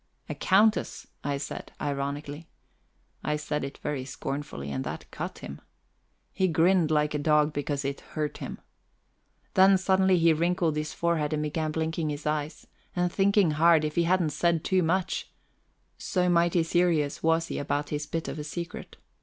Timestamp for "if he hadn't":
13.85-14.31